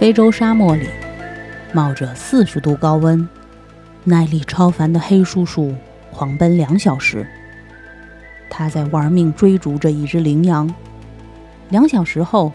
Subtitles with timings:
[0.00, 0.88] 非洲沙漠里，
[1.74, 3.28] 冒着四十度高温，
[4.02, 5.74] 耐力超凡的黑叔叔
[6.10, 7.26] 狂奔两小时。
[8.48, 10.74] 他在玩命追逐着一只羚羊。
[11.68, 12.50] 两小时后，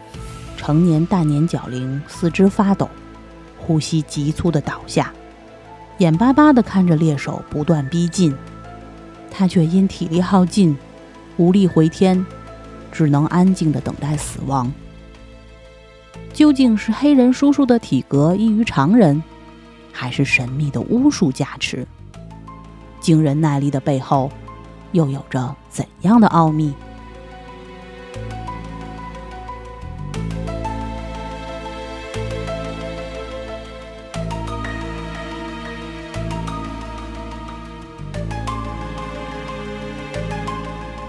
[0.57, 2.89] 成年大年角羚四肢发抖，
[3.59, 5.13] 呼吸急促地倒下，
[5.99, 8.35] 眼巴巴地看着猎手不断逼近。
[9.29, 10.75] 他却因体力耗尽，
[11.37, 12.25] 无力回天，
[12.91, 14.73] 只能安静地等待死亡。
[16.35, 19.23] 究竟是黑人叔叔的体格异于常人，
[19.93, 21.87] 还是神秘的巫术加持？
[22.99, 24.29] 惊人耐力的背后，
[24.91, 26.73] 又有着怎样的奥秘？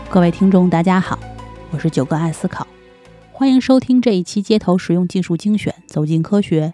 [0.08, 1.18] 各位听众，大家好，
[1.72, 2.64] 我是九哥爱思考。
[3.38, 6.72] 欢迎收听这一期街头实用技术精选，走进科学。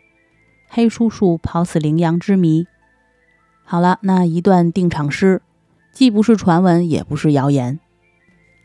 [0.69, 2.69] 黑叔叔跑死羚羊之谜。
[3.65, 5.43] 好了，那一段定场诗，
[5.91, 7.81] 既不是传闻，也不是谣言。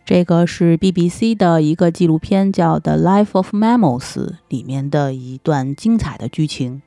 [0.06, 4.14] 这个是 BBC 的一个纪录片，叫《The Life of Mammals》
[4.48, 6.84] 里面的一段精彩的剧情。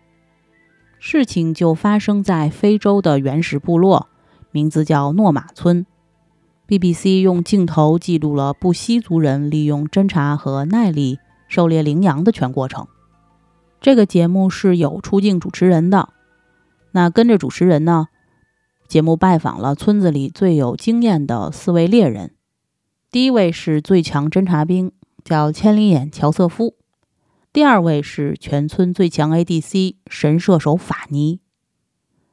[1.01, 4.07] 事情就发生在非洲的原始部落，
[4.53, 5.85] 名字叫诺马村。
[6.71, 11.19] BBC 用镜头记录了布希族人利用侦查和耐力
[11.49, 12.87] 狩猎羚羊的全过程。
[13.81, 16.11] 这个节目是有出镜主持人的。
[16.93, 18.07] 那跟着主持人呢，
[18.87, 22.37] 节目拜访了村子里最有经验的四位猎人。
[23.11, 24.93] 第一位是最强侦察兵，
[25.25, 26.77] 叫千里眼乔瑟夫；
[27.53, 31.41] 第二位是全村最强 ADC 神射手法尼；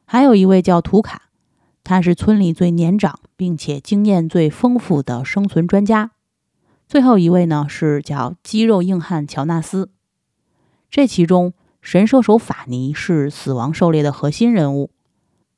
[0.05, 1.23] 还有一位叫图卡。
[1.83, 6.11] 他是村里最年长并且经验最丰富的生存专家。
[6.87, 9.89] 最后一位呢是叫肌肉硬汉乔纳斯。
[10.89, 14.89] 这其中，神射手法尼是死亡狩猎的核心人物，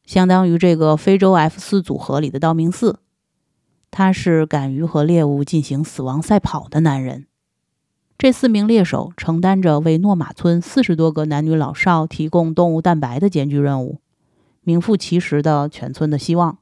[0.06, 3.00] 相当于这个非洲 F 四组合里的道明寺。
[3.91, 7.25] 他是敢于和猎物进行死亡赛跑的男人。
[8.18, 14.01] 这四名猎手承担着为诺马村四十多个男女老少提供动物蛋白的艰巨任务。
[14.62, 16.59] 名副其实的全村的希望。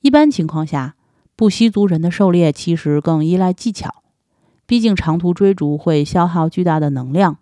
[0.00, 0.96] 一般情况下，
[1.36, 4.02] 布希族人的狩猎其实更依赖技巧，
[4.66, 7.38] 毕竟长途追逐会消耗巨大的能量，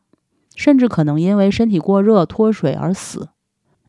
[0.57, 3.29] 甚至可能因为身体过热脱水而死。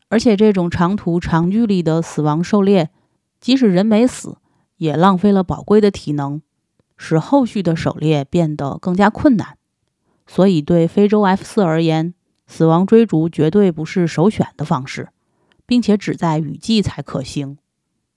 [0.08, 2.90] 而且，这种长途长距离的死亡狩猎，
[3.40, 4.38] 即使人没死，
[4.76, 6.40] 也浪费了宝贵的体能，
[6.96, 9.56] 使后续的狩猎变得更加困难。
[10.26, 12.14] 所以，对非洲 F 四而言，
[12.46, 15.08] 死亡追逐绝对不是首选的方式。
[15.70, 17.56] 并且只在雨季才可行，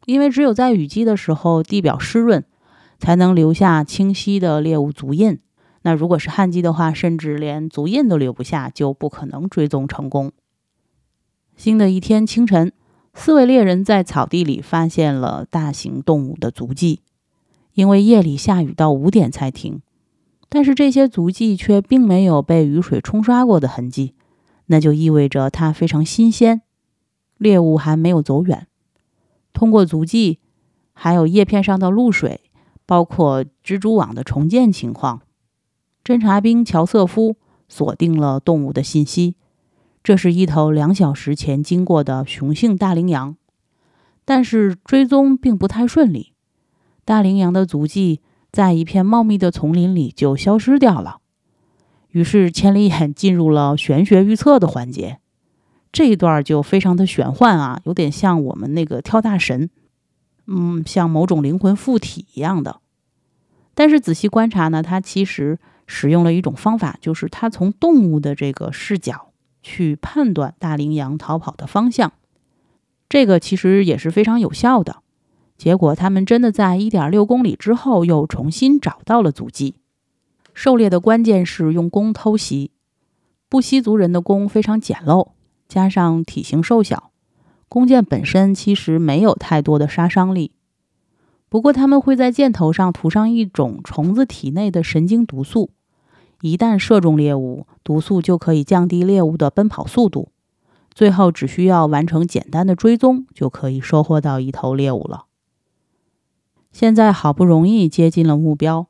[0.05, 2.43] 因为只有在雨季的时候，地表湿润，
[2.99, 5.39] 才能留下清晰的猎物足印。
[5.83, 10.31] 那如果是旱季的话，甚至连足印都留不下，就不可能追踪成功。
[11.55, 12.71] 新的一天清晨，
[13.13, 17.01] 四位猎人在草地里发现了大型动物的足迹，
[17.73, 19.81] 因为夜里下雨到五点才停，
[20.49, 24.15] 但是这些足迹却并没有被雨水冲刷过的痕迹，
[24.67, 26.61] 那就意味着它非常新鲜。
[27.37, 28.67] 猎物还没有走远，
[29.63, 30.39] 通过足迹，
[30.91, 32.41] 还有叶片上的露水，
[32.85, 35.21] 包括蜘蛛网的重建情况，
[36.03, 37.37] 侦察兵乔瑟夫
[37.69, 39.37] 锁定了动物的信息。
[40.03, 43.37] 这是一头两小时前经过的雄性大羚羊，
[44.25, 46.33] 但是追踪并不太顺利，
[47.05, 48.19] 大羚羊的足迹
[48.51, 51.19] 在一片茂密的丛林里就消失掉了。
[52.09, 55.19] 于是千里眼进入了玄学预测的环节。
[55.93, 59.69] 这一段就非常的玄幻啊，有点像我们那个跳大神，
[60.47, 62.81] 嗯，像某种灵魂附体一样的。
[63.75, 69.29] 但是仔细观察呢，它其实使用了一种方法，就是它从动物的这个视角
[69.61, 72.13] 去判断大羚羊逃跑的方向。
[73.07, 75.03] 这个其实也是非常有效的。
[75.55, 79.75] 结果他们真的在一点六公里之后又重新找到了足迹。
[80.55, 82.71] 狩猎的关键是用弓偷袭。
[83.47, 85.29] 布希族人的弓非常简陋。
[85.73, 87.09] 加上体型瘦小，
[87.67, 90.51] 弓箭本身其实没有太多的杀伤力。
[91.49, 95.71] 不过，他们会在箭头上涂上一种虫子体内的神经毒素，
[96.41, 100.29] 一旦射中猎物，毒素就可以降低猎物的奔跑速度，
[100.93, 105.25] 最后只需要完成简单的追踪，就可以收获到一头猎物了。
[106.71, 108.85] 现在好不容易接近了目标，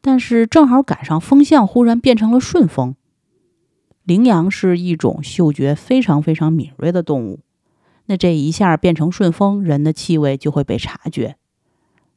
[0.00, 2.94] 但是正好赶上风向忽然变成了顺风。
[4.08, 7.40] 羚羊是一种嗅觉非常非常敏锐的动物，
[8.06, 11.36] 那这一下变成顺风，人的气味就会被察觉。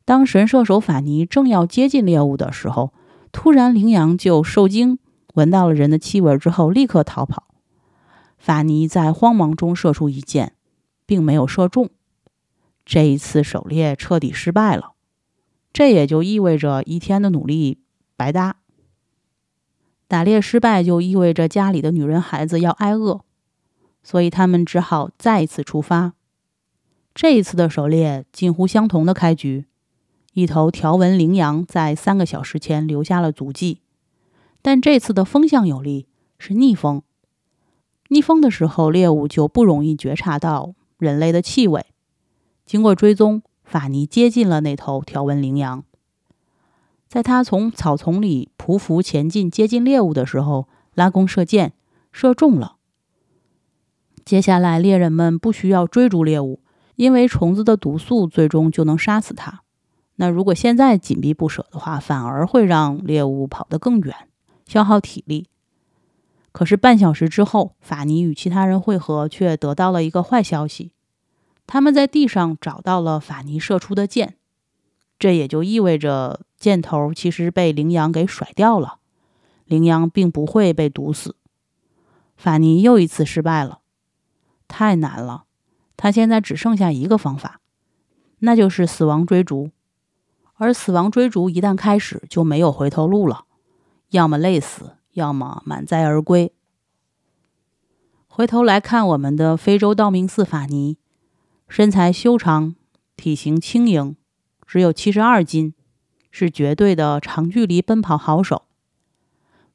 [0.05, 2.93] 当神射手法尼正要接近猎物的时候，
[3.33, 4.99] 突然羚羊就受惊，
[5.33, 7.47] 闻到了人的气味之后立刻逃跑。
[8.37, 10.53] 法尼在慌忙中射出一箭，
[11.05, 11.89] 并没有射中。
[12.85, 14.93] 这一次狩猎彻底失败了，
[15.73, 17.79] 这也就意味着一天的努力
[18.15, 18.60] 白搭。
[20.11, 23.21] 打猎失败就意味着家里的女人孩子要挨饿，
[24.03, 26.11] 所以他们只好再一次出发。
[27.15, 29.67] 这一次的狩猎近乎相同的开局，
[30.33, 33.79] 一头条纹羚羊在三个小时前留下了足迹，
[34.61, 37.03] 但这次的风向有利，是逆风。
[38.09, 41.85] 逆风的时候，猎物就不容易觉察到人类的气味。
[42.65, 45.85] 经过追踪，法尼接近了那头条纹羚羊。
[47.11, 51.73] 在他从草丛里匍匐前进，接近猎物的时候，拉弓射箭，
[52.09, 52.77] 射中了。
[54.23, 56.61] 接下来，猎人们不需要追逐猎物，
[56.95, 59.63] 因为虫子的毒素最终就能杀死它。
[60.15, 64.15] 那如果现在紧逼不舍的话，反而会让猎物跑得更远，
[64.65, 65.49] 消耗体力。
[66.53, 70.93] 可是半小时之后，法尼与其他人会合，却得到了一个坏消息：
[71.67, 74.37] 他们在地上找到了法尼射出的箭。
[75.19, 78.99] 这也就意味着箭头其实被羚羊给甩掉了，
[79.65, 81.35] 羚羊并不会被毒死。
[82.37, 83.79] 法尼又一次失败了，
[84.67, 85.45] 太难了。
[85.97, 87.61] 他现在只剩下一个方法，
[88.39, 89.71] 那就是死亡追逐。
[90.53, 93.45] 而死亡追逐一旦开始，就没有回头路了，
[94.11, 96.53] 要么累死，要么满载而归。
[98.27, 100.99] 回头来看我们的非洲道明寺法尼，
[101.67, 102.75] 身材修长，
[103.17, 104.15] 体型轻盈。
[104.67, 105.73] 只有七十二斤，
[106.31, 108.63] 是绝对的长距离奔跑好手。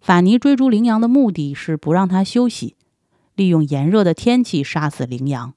[0.00, 2.76] 法尼追逐羚羊的目的是不让它休息，
[3.34, 5.54] 利用炎热的天气杀死羚羊。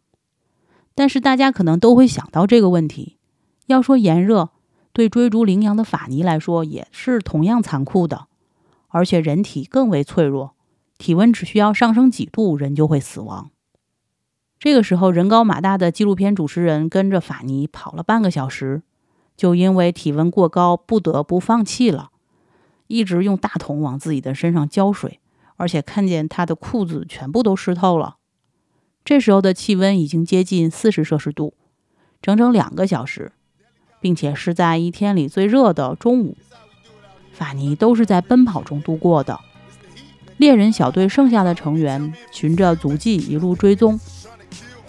[0.95, 3.17] 但是大家可能都会想到这个问题：
[3.67, 4.49] 要说炎热，
[4.91, 8.27] 对追逐羚羊的法尼来说也是同样残酷的，
[8.87, 10.55] 而且人体更为脆弱，
[10.97, 13.51] 体温只需要上升几度，人就会死亡。
[14.57, 18.81] 这个时候，人高马大的纪录片主持人跟着法尼跑了半个小时。
[19.39, 22.09] 就因为体温过高，不得不放弃了，
[22.87, 25.21] 一直用大桶往自己的身上浇水，
[25.55, 28.17] 而且看见他的裤子全部都湿透了。
[29.05, 31.53] 这时候的气温已经接近四十摄氏度，
[32.21, 33.31] 整整两个小时，
[34.01, 36.35] 并且是在一天里最热的中午，
[37.31, 39.39] 法尼都是在奔跑中度过的。
[40.35, 43.97] 猎人小队剩下的成员循着足迹一路追踪。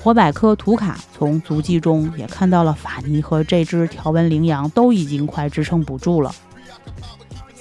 [0.03, 6.35] 火百科图卡从足迹中也看到了法尼和这只条纹羚羊都已经快支撑不住了。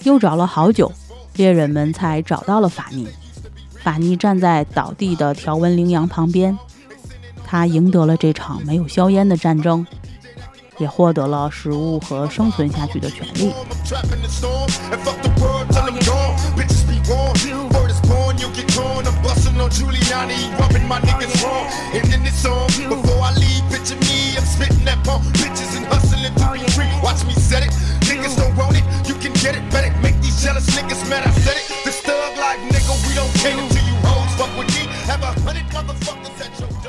[0.04, 0.90] 又找了好久，
[1.36, 3.06] 猎人们才找到了法尼。
[3.84, 6.58] 法尼站在倒地的条纹羚羊旁边，
[7.46, 9.86] 他赢得了这场没有硝烟的战争，
[10.78, 13.54] 也获得了食物和生存下去的权利。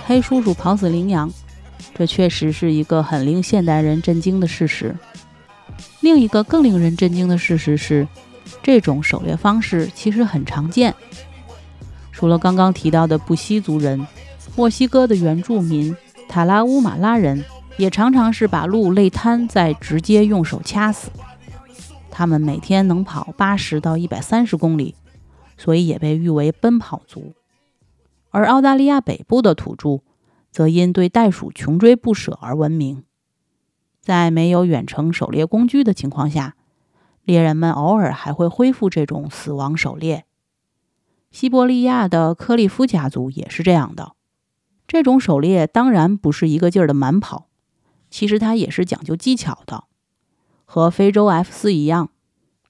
[0.06, 1.30] 黑叔叔跑死羚羊，
[1.94, 4.96] 这确实是一个很令现代人震惊的事实。
[6.00, 8.08] 另一个更令人震惊的事实是，
[8.62, 10.94] 这种狩猎方式其实很常见。
[12.20, 14.06] 除了刚刚提到的布希族人，
[14.54, 15.96] 墨西哥的原住民
[16.28, 17.42] 塔拉乌马拉人
[17.78, 21.10] 也常常是把鹿累瘫，再直接用手掐死。
[22.10, 24.94] 他们每天能跑八十到一百三十公里，
[25.56, 27.32] 所以也被誉为奔跑族。
[28.28, 30.00] 而澳大利亚北部的土著
[30.52, 33.02] 则因对袋鼠穷追不舍而闻名。
[34.02, 36.54] 在没有远程狩猎工具的情况下，
[37.24, 40.26] 猎人们偶尔还会恢复这种死亡狩猎。
[41.30, 44.12] 西伯利亚的科利夫家族也是这样的。
[44.86, 47.46] 这种狩猎当然不是一个劲儿的满跑，
[48.10, 49.84] 其实它也是讲究技巧的。
[50.64, 52.10] 和非洲 F 四一样，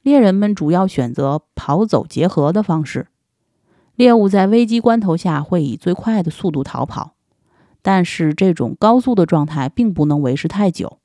[0.03, 3.09] 猎人们主要选择跑走结合的方式。
[3.95, 7.15] 猎物在危机关头下会以最快的速度逃跑，
[7.83, 10.99] 但是这种高速的状态并不能维持太久。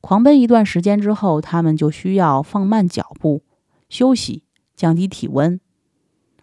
[0.00, 3.42] 狂奔一段时间之后，他们就需要放慢脚步、
[3.88, 4.44] 休息、
[4.74, 5.60] 降低体温。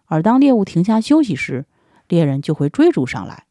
[0.08, 1.66] 而当猎物停下休息时，
[2.08, 3.44] 猎人就会追逐上来。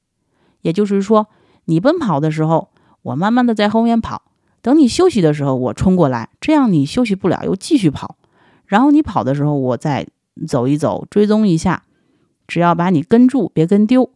[0.61, 1.27] 也就是说，
[1.65, 2.69] 你奔跑的时候，
[3.03, 4.23] 我慢慢的在后面跑；
[4.61, 6.29] 等你休息的时候，我冲过来。
[6.41, 8.17] 这样你休息不了，又继续跑。
[8.65, 10.07] 然后你跑的时候，我再
[10.47, 11.83] 走一走，追踪一下。
[12.47, 14.09] 只要把你跟住，别跟丢。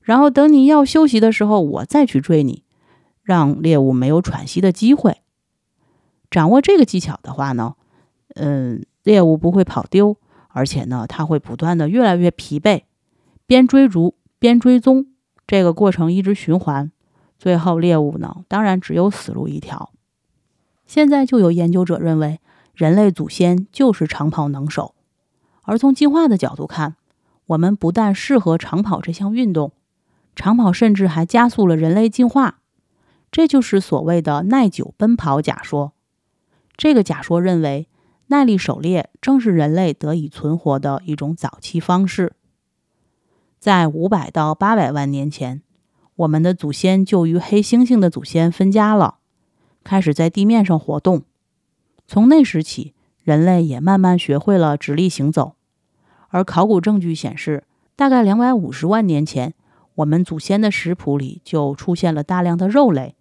[0.00, 2.62] 然后等你要休息的时候，我再去追你，
[3.22, 5.18] 让猎物没有喘息的机会。
[6.30, 7.74] 掌握这个技巧的话呢，
[8.34, 10.16] 嗯，猎物不会跑丢。
[10.48, 12.82] 而且呢，它会不断的越来越疲惫，
[13.46, 15.06] 边追逐边追踪，
[15.46, 16.90] 这个过程一直循环，
[17.38, 19.92] 最后猎物呢，当然只有死路一条。
[20.86, 22.40] 现在就有研究者认为，
[22.74, 24.94] 人类祖先就是长跑能手，
[25.62, 26.96] 而从进化的角度看，
[27.46, 29.72] 我们不但适合长跑这项运动，
[30.34, 32.60] 长跑甚至还加速了人类进化。
[33.30, 35.92] 这就是所谓的耐久奔跑假说。
[36.76, 37.88] 这个假说认为，
[38.28, 42.34] 耐力狩猎正是人类得以存活的一种早期方式。
[43.58, 45.62] 在五百到八百万年前，
[46.16, 49.16] 我们的祖先就与黑猩猩的祖先分家了，
[49.82, 51.22] 开始在地面上活动。
[52.06, 55.54] 从那时起，人类也慢慢学会了直立行走。
[56.28, 57.64] 而考古证据显示，
[57.96, 59.54] 大概两百五十万年前，
[59.96, 63.16] 我们祖先的食谱里就出现了大量的肉类。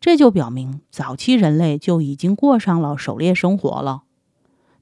[0.00, 4.04] 这就表明，早期人类就已经过上了狩猎生活了。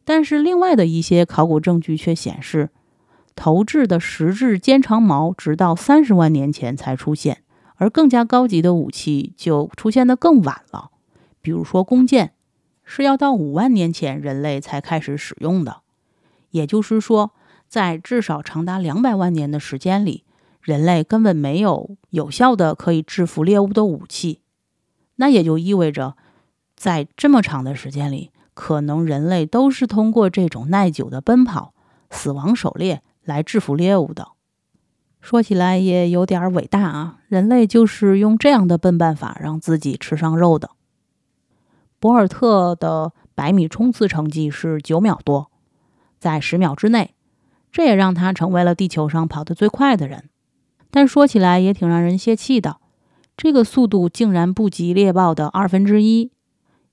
[0.08, 2.70] 但是，另外的一些考古证据却显示，
[3.36, 7.42] 投掷的石质尖长矛直到三十万年前才出现，
[7.74, 10.92] 而更加高级的武器就出现的更晚了。
[11.42, 12.32] 比如说，弓箭
[12.84, 15.82] 是要到五万年前人类才开始使用的。
[16.52, 17.32] 也就是说，
[17.68, 20.24] 在至少长达两百万年的时间里，
[20.62, 24.40] 人类根本没有有效的可以制服猎物的武器。
[25.16, 26.16] 那也就意味着，
[26.74, 31.74] 在这么长的时间里，可能人类都是通过这种耐久的奔跑、
[32.10, 34.32] 死亡狩猎来制服猎物的。
[35.20, 37.18] 说起来也有点伟大啊！
[37.28, 40.70] 人类就是用这样的笨办法让自己吃上肉的。
[42.00, 45.52] 博尔特的百米冲刺成绩是九秒多，
[46.18, 47.14] 在十秒之内，
[47.70, 50.28] 这也让他成为了地球上跑得最快的人。
[50.90, 52.78] 但说起来也挺让人泄气的。
[53.36, 56.32] 这个速度竟然不及猎豹的二分之一，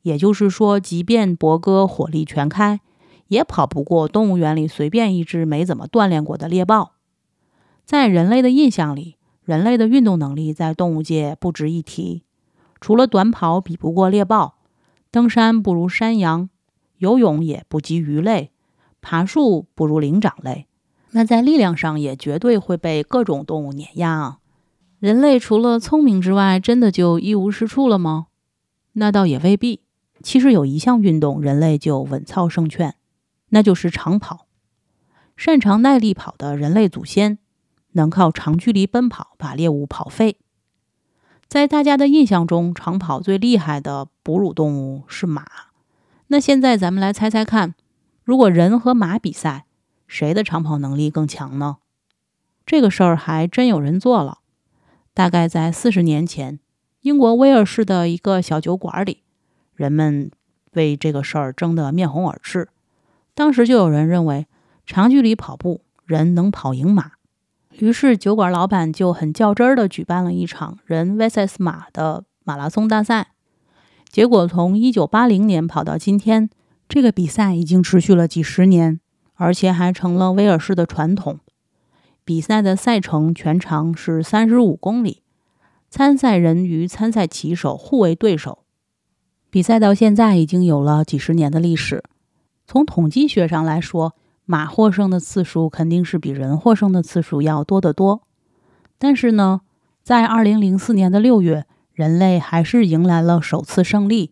[0.06, 2.80] 也就是说，即便博哥火力全开，
[3.28, 6.92] 也跑不过动物园里随便一只没怎么锻炼过的猎豹。
[7.86, 12.22] 在人类的印象里，人类的运动能力在动物界不值一提，
[12.80, 14.60] 除了短跑比不过猎豹，
[15.10, 16.52] 登山不如山羊，
[17.00, 18.52] 游泳也不及鱼类，
[19.02, 20.68] 爬树不如灵长类，
[21.14, 24.38] 那在力量上也绝对会被各种动物碾压啊！
[25.00, 28.28] 人类除了聪明之外，真的就一无是处了吗？
[28.94, 29.82] 那倒也未必。
[30.26, 32.96] 其实有一项运动，人类就稳操胜券，
[33.50, 34.48] 那就是长跑。
[35.38, 37.38] 擅长耐力跑的人类祖先，
[37.92, 40.40] 能靠长距离奔跑把猎物跑废。
[41.48, 45.46] 在大家的印象中，长跑最厉害的哺乳动物是马。
[46.30, 47.76] 那现在咱们来猜猜看，
[48.24, 49.68] 如果人和马比赛，
[50.08, 51.78] 谁的长跑能力更强呢？
[52.66, 54.40] 这个事儿还真有人做了。
[55.14, 56.60] 大概在四十年前，
[57.02, 59.22] 英国威尔士的一个小酒馆里，
[59.76, 60.32] 人们
[60.74, 62.70] 为这个事儿争得面红耳赤。
[63.34, 64.48] 当时就有人认为，
[64.86, 67.12] 长距离跑步人能跑赢马，
[67.72, 73.28] 于是酒馆老板就很较真儿地举办了一场人 vs 马的马拉松大赛。
[74.10, 76.50] 结果从一九八零年跑到今天，
[76.88, 79.02] 这个比赛已经持续了几十年，
[79.34, 81.40] 而且还成了威尔士的传统。
[82.24, 85.22] 比赛的赛程全长是三十五公里，
[85.90, 88.65] 参赛人与参赛骑手互为对手。
[89.56, 92.04] 比赛到现在已经有了几十年的历史。
[92.68, 98.24] 从统计学上来说，马获胜的次数肯定是比人获胜的次数要多得多。
[98.98, 99.62] 但是呢，
[100.04, 104.32] 在二零零四年的六月，人类还是迎来了首次胜利，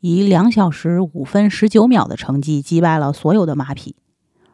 [0.00, 3.96] 以两小时五分十九秒的成绩击败了所有的马匹。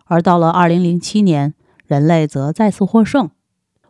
[0.04, 1.54] 而到了二零零七年，
[1.88, 3.30] 人类则再次获胜。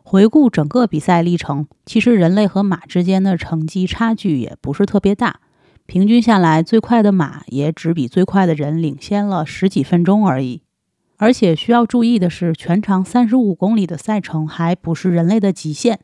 [0.01, 5.41] 回顾整个比赛历程，其实人类和马之间的成绩差距也不是特别大，
[5.87, 10.63] 平均下来，最快的马也只比最快的人领先了十几分钟而已。
[11.17, 15.99] 而且需要注意的是，全长三十五公里的赛程还不是人类的极限，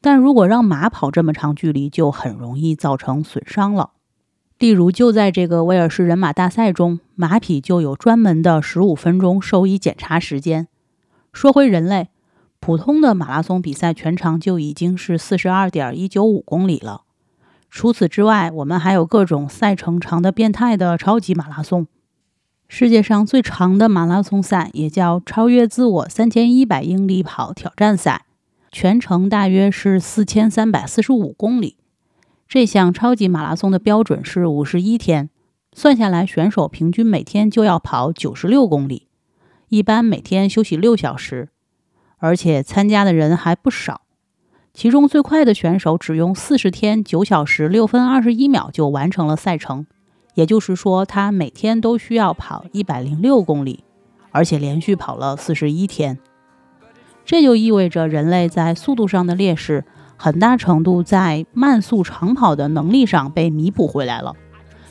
[0.00, 3.92] 但如果让马跑这么长距离，就很容易造成损伤了。
[4.58, 10.68] 例如，就在这个威尔士人马大赛中，马匹就有专门的十五分钟兽医检查时间。
[11.32, 12.08] 说回人类，
[12.60, 17.02] 普通的马拉松比赛全长就已经是四十二点一九五公里了。
[17.72, 21.86] 除此之外，我们还有各种赛程长的变态的超级马拉松。
[22.68, 28.26] 世界上最长的马拉松赛也叫超越自我三千一百英里跑挑战赛，
[28.70, 31.78] 全程大约是四千三百四十五公里。
[32.46, 35.30] 这项超级马拉松的标准是五十一天，
[35.72, 39.08] 算下来选手平均每天就要跑九十六公里。
[39.70, 41.48] 一般每天休息六小时，
[42.18, 44.02] 而且参加的人还不少。
[44.74, 49.86] 其中最快的选手只用四十天九小时六分二十一秒就完成了赛程，
[50.34, 53.84] 也就是说，他每天都需要跑一百零六公里，
[54.30, 56.18] 而且连续跑了四十一天。
[57.24, 59.84] 这就意味着人类在速度上的劣势，
[60.16, 64.34] 很大程度在慢速长跑的能力上被弥补回来了。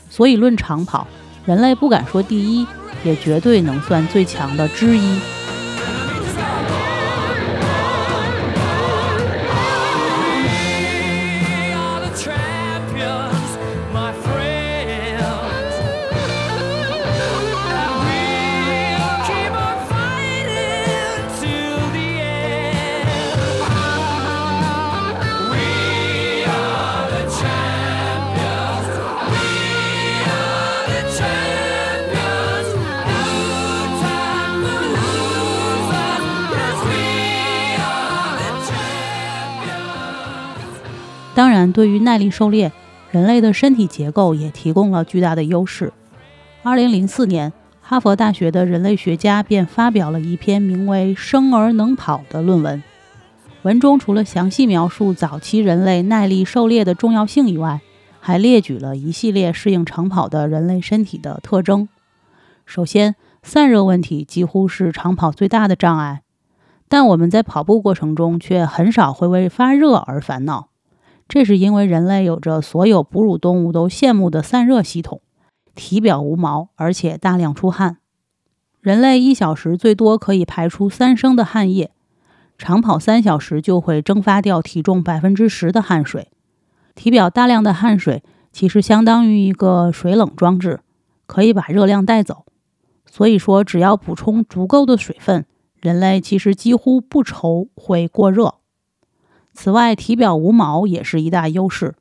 [0.08, 1.08] 所以论长跑，
[1.44, 2.66] 人类不敢说第一，
[3.04, 5.18] 也绝对能算最强的之一。
[41.62, 42.72] 当然，对于耐力狩猎，
[43.12, 45.92] 人类的身体结构也提供了巨大的优势。
[46.64, 52.82] 二零零四年，哈佛大学的人类学家便发表了一篇名为《生而能跑》的论文。
[53.62, 57.80] 文中除了详细描述早期人类耐力狩猎的重要性以外，
[58.18, 61.88] 还列举了一系列适应长跑的人类身体的特征。
[62.66, 63.14] 首先，
[63.44, 66.22] 散热问题几乎是长跑最大的障碍，
[66.88, 70.70] 但我们在跑步过程中却很少会为发热而烦恼。
[71.32, 75.22] 这是因为人类有着所有哺乳动物都羡慕的散热系统，
[75.74, 77.96] 体表无毛，而且大量出汗。
[78.82, 81.90] 人类一小时最多可以排出三升的汗液，
[82.58, 86.28] 长跑三小时就会蒸发掉体重百分之十的汗水。
[86.94, 88.22] 体表大量的汗水
[88.52, 90.80] 其实相当于一个水冷装置，
[91.24, 92.44] 可以把热量带走。
[93.06, 95.46] 所以说，只要补充足够的水分，
[95.80, 98.56] 人类其实几乎不愁会过热。
[99.52, 101.94] 此外，体表无毛也是一大优势。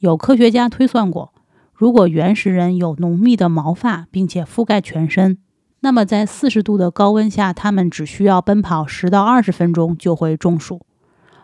[0.00, 1.32] 有科学家推算过，
[1.72, 5.38] 如果原始人有浓密的毛发，并且覆盖全身，
[5.80, 10.80] 那么在四十度的高温下，他们只需要奔跑十到二十分钟就会中暑。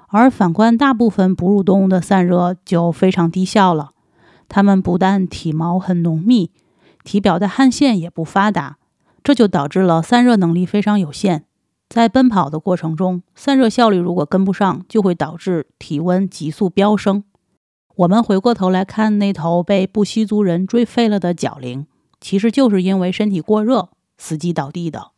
[0.08, 3.90] 而反观大部分哺乳动物的散热就非常低效了，
[4.48, 6.50] 它们不但体毛很浓密，
[7.04, 8.78] 体表的汗腺也不发达，
[9.22, 11.44] 这就导致了散热能力非常有限。
[11.88, 17.24] 在奔跑的过程中，散热效率如果跟不上，就会导致体温急速飙升。
[17.96, 21.86] 我们回过头来看那头被布希族人追废了的角羚，
[22.20, 25.12] 其实就是因为身体过热，死机倒地的。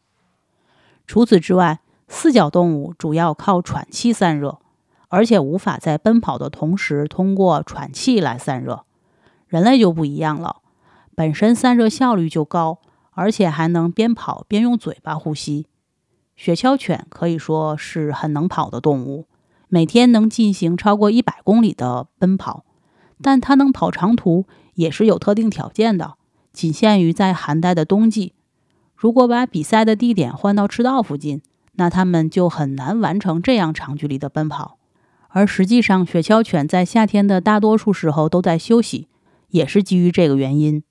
[1.07, 4.61] 除此之外，四脚动物主要靠喘气散热，
[5.09, 8.85] 而且无法在奔跑的同时通过喘气来散热。
[9.49, 10.59] 人类就不一样了，
[11.17, 12.79] 本身散热效率就高，
[13.11, 15.67] 而且还能边跑边用嘴巴呼吸。
[16.41, 19.27] 雪橇犬可以说是很能跑的动物，
[19.69, 22.65] 每天能进行超过一百公里的奔跑。
[23.21, 26.15] 但它能跑长途也是有特定条件的，
[26.51, 28.33] 仅限于在寒带的冬季。
[28.97, 34.79] 如果把比赛的地点换到赤道附近，那它们就很难完成这样长距离的奔跑。
[35.29, 39.09] 而实际上，雪橇犬在夏天的大多数时候都在休息，
[39.49, 40.83] 也是基于这个原因。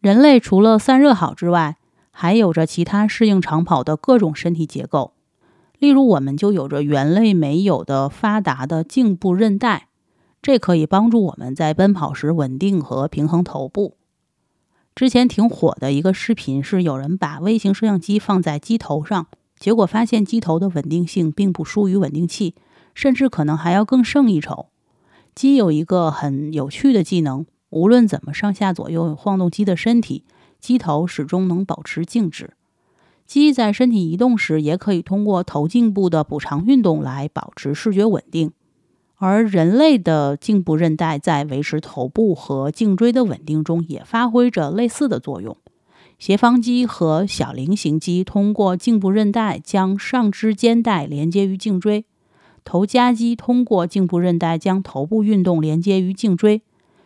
[0.00, 1.76] 人类除了散热好之外，
[2.10, 5.12] 还有着其他适应长跑的各种身体结构，
[5.78, 9.88] 例如我们就有着猿类没有的发达的颈部韧带，
[10.42, 13.96] 这可以帮助我们在奔跑时稳定和平衡头部。
[14.94, 22.54] 之前挺火的一个视频是有人把微型摄像机放在机头上，结果发现机头的稳定性并不输于稳定器，
[22.94, 24.66] 甚至可能还要更胜一筹。
[25.34, 30.24] 机有一个很有趣的技能，无论怎么上下左右晃动机的身体。
[30.60, 32.54] 机头始终能保持静止。
[33.26, 38.52] 鸡在身体移动时，也可以通过头颈部的补偿运动来保持视觉稳定。
[39.16, 45.56] 而人类的颈部韧带在维持头部和颈椎的稳定中，也发挥着类似的作用。
[46.18, 52.04] 斜方肌和小菱形肌通过颈部韧带将上肢肩带连接于颈椎，
[52.64, 56.62] 头夹肌通过颈部韧带将头部运动连接于颈椎，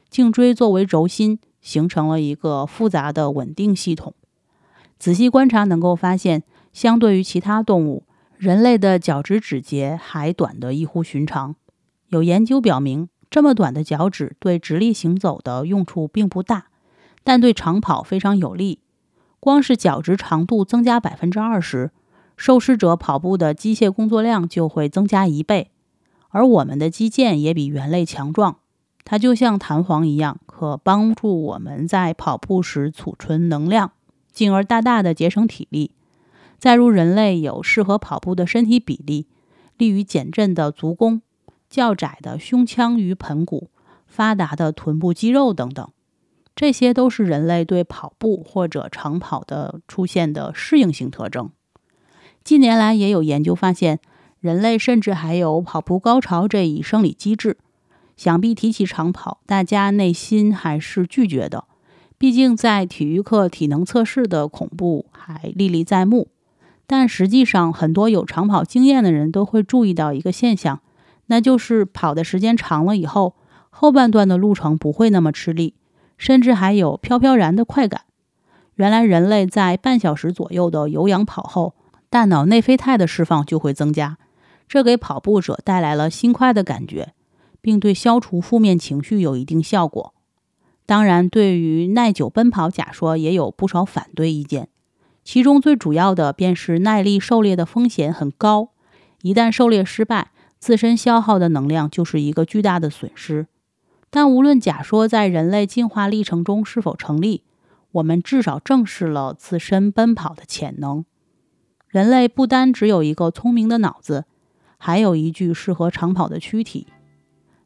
[0.08, 1.38] 颈椎作为轴心。
[1.64, 4.14] 形成了一个复杂的稳定系统。
[5.00, 8.04] 仔细观察，能够发现，相对于其他动物，
[8.36, 11.56] 人类的脚趾指节还短得异乎寻常。
[12.08, 16.66] 有研究表明，这么短的脚趾对直立行走的用处并不大，
[17.24, 18.78] 但对长跑非常有利。
[19.40, 21.90] 光是脚趾长度增加百分之二十，
[22.36, 25.70] 受试者跑步的机械工作量就会增加一倍。
[26.28, 28.58] 而我们的肌腱也比猿类强壮。
[29.04, 33.92] 它就像弹簧一样，可帮助我们在跑步时储存能量，
[34.32, 35.90] 进而大大的节省体力。
[36.58, 39.26] 再如人类有适合跑步的身体比例，
[39.76, 41.20] 利于减震的足弓、
[41.68, 43.68] 较窄的胸腔与盆骨、
[44.06, 45.86] 发达的臀部肌肉等等。
[46.56, 51.50] 这些都是人类对跑步或者长跑的出现的适应性特征。
[52.42, 53.98] 近年来也有研究发现，
[54.40, 57.58] 人类甚至还有跑步高潮这一生理机制。
[58.16, 61.64] 想必提起长跑，大家内心还是拒绝的。
[62.16, 66.28] 毕竟在体育课体能测试的恐怖还历历在目。
[66.86, 70.80] 但实际上，很多有长跑经验的人都会注意到一个现象，
[71.26, 73.34] 那就是跑的时间长了以后，
[73.70, 75.74] 后半段的路程不会那么吃力。
[76.16, 78.02] 甚至还有飘飘然的快感。
[78.76, 81.74] 原来，人类在半小时左右的有氧跑后，
[82.08, 84.16] 大脑内啡肽的释放就会增加，
[84.68, 87.12] 这给跑步者带来了心快的感觉，
[87.64, 90.12] 并对消除负面情绪有一定效果。
[90.84, 94.68] 当然，对于耐久奔跑假说也有不少反对意见，
[95.24, 98.68] 其中最主要的便是耐力狩猎的风险很高，
[99.22, 103.46] 一旦狩猎失败，自身消耗的能量就是一个巨大的损失。
[104.10, 107.44] 但无论假说在人类进化历程中是否成立，
[107.92, 111.06] 我们至少正视了自身奔跑的潜能。
[111.88, 114.26] 人类不单只有一个聪明的脑子，
[114.76, 116.88] 还有一具适合长跑的躯体。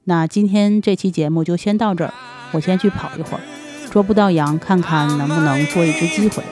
[0.09, 2.14] 那今天这期节目就先到这儿，
[2.53, 3.40] 我先去跑一会儿，
[3.90, 6.49] 捉不到羊，看看能不能捉一只鸡回来。